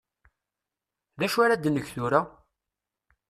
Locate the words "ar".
1.41-1.51